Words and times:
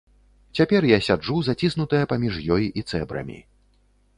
Цяпер 0.59 0.87
я 0.91 0.99
сяджу, 1.07 1.35
заціснутая 1.49 2.01
паміж 2.15 2.41
ёй 2.57 2.65
і 2.81 2.85
цэбрамі. 2.89 3.37